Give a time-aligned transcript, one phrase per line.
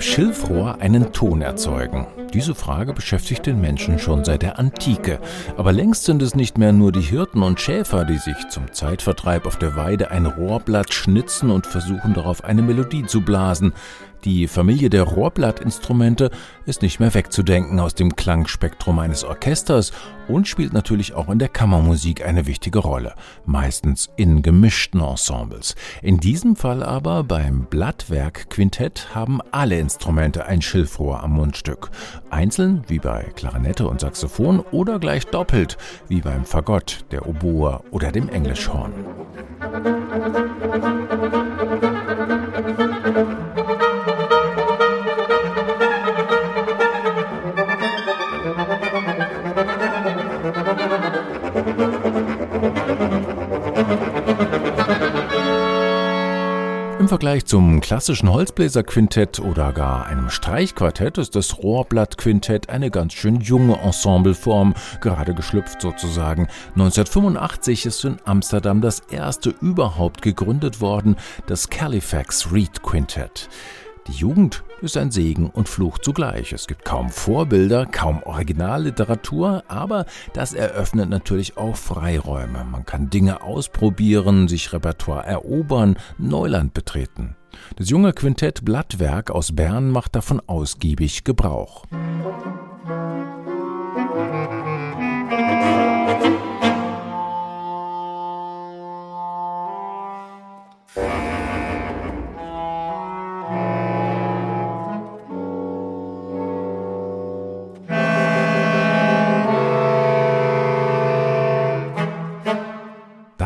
[0.00, 2.06] Schilfrohr einen Ton erzeugen?
[2.32, 5.18] Diese Frage beschäftigt den Menschen schon seit der Antike.
[5.56, 9.46] Aber längst sind es nicht mehr nur die Hirten und Schäfer, die sich zum Zeitvertreib
[9.46, 13.72] auf der Weide ein Rohrblatt schnitzen und versuchen darauf eine Melodie zu blasen.
[14.26, 16.32] Die Familie der Rohrblattinstrumente
[16.64, 19.92] ist nicht mehr wegzudenken aus dem Klangspektrum eines Orchesters
[20.26, 25.76] und spielt natürlich auch in der Kammermusik eine wichtige Rolle, meistens in gemischten Ensembles.
[26.02, 31.90] In diesem Fall aber beim Blattwerk-Quintett haben alle Instrumente ein Schilfrohr am Mundstück.
[32.28, 38.10] Einzeln, wie bei Klarinette und Saxophon, oder gleich doppelt, wie beim Fagott, der Oboe oder
[38.10, 38.92] dem Englischhorn.
[56.98, 63.40] Im Vergleich zum klassischen Holzbläserquintett oder gar einem Streichquartett ist das Rohrblattquintett eine ganz schön
[63.40, 66.48] junge Ensembleform, gerade geschlüpft sozusagen.
[66.70, 71.16] 1985 ist in Amsterdam das erste überhaupt gegründet worden,
[71.46, 73.50] das Califax Reed Quintett.
[74.08, 76.52] Die Jugend ist ein Segen und Fluch zugleich.
[76.52, 82.64] Es gibt kaum Vorbilder, kaum Originalliteratur, aber das eröffnet natürlich auch Freiräume.
[82.64, 87.34] Man kann Dinge ausprobieren, sich Repertoire erobern, Neuland betreten.
[87.76, 91.84] Das junge Quintett Blattwerk aus Bern macht davon ausgiebig Gebrauch.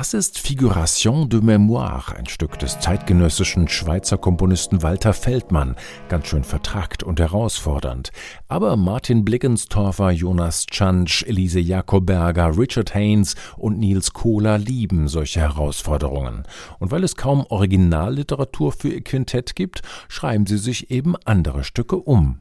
[0.00, 5.76] Das ist Figuration de Mémoire, ein Stück des zeitgenössischen Schweizer Komponisten Walter Feldmann,
[6.08, 8.10] ganz schön vertrackt und herausfordernd.
[8.48, 16.44] Aber Martin Blickenstorfer, Jonas Tschantsch, Elise Jakoberger, Richard Haynes und Niels Kohler lieben solche Herausforderungen.
[16.78, 21.96] Und weil es kaum Originalliteratur für ihr Quintett gibt, schreiben sie sich eben andere Stücke
[21.96, 22.40] um.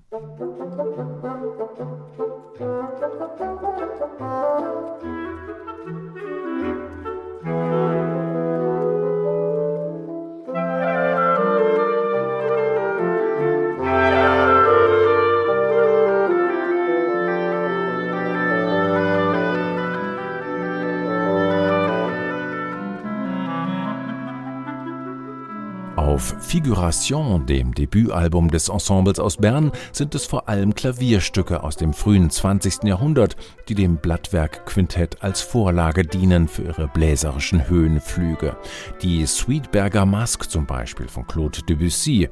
[26.19, 31.93] Auf Figuration, dem Debütalbum des Ensembles aus Bern, sind es vor allem Klavierstücke aus dem
[31.93, 32.83] frühen 20.
[32.83, 33.37] Jahrhundert,
[33.69, 38.57] die dem Blattwerk-Quintett als Vorlage dienen für ihre bläserischen Höhenflüge.
[39.01, 42.27] Die Sweetberger Masque zum Beispiel von Claude Debussy.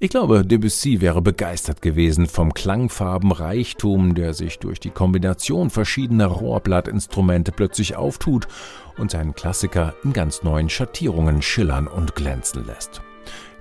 [0.00, 7.52] Ich glaube, Debussy wäre begeistert gewesen vom Klangfarbenreichtum, der sich durch die Kombination verschiedener Rohrblattinstrumente
[7.52, 8.48] plötzlich auftut
[8.98, 13.02] und seinen Klassiker in ganz neuen Schattierungen schillern und glänzen lässt.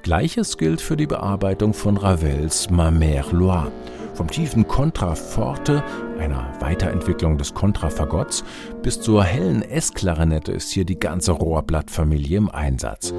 [0.01, 3.71] Gleiches gilt für die Bearbeitung von Ravels Ma Mère Loire.
[4.13, 5.83] Vom tiefen Kontraforte,
[6.19, 8.43] einer Weiterentwicklung des Kontrafagotts,
[8.81, 13.13] bis zur hellen S-Klarinette ist hier die ganze Rohrblattfamilie im Einsatz.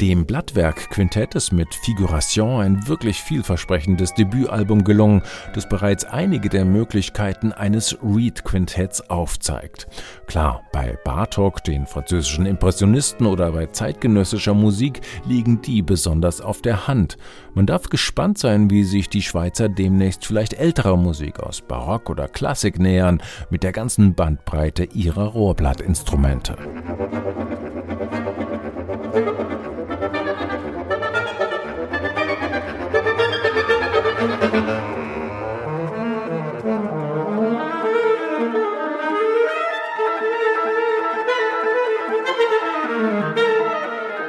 [0.00, 5.22] Dem Blattwerk-Quintett ist mit Figuration ein wirklich vielversprechendes Debütalbum gelungen,
[5.54, 9.86] das bereits einige der Möglichkeiten eines Reed-Quintetts aufzeigt.
[10.26, 16.86] Klar, bei Bartok, den französischen Impressionisten oder bei zeitgenössischer Musik liegen die besonders auf der
[16.86, 17.16] Hand.
[17.54, 22.28] Man darf gespannt sein, wie sich die Schweizer demnächst vielleicht älterer Musik aus Barock oder
[22.28, 26.58] Klassik nähern, mit der ganzen Bandbreite ihrer Rohrblattinstrumente.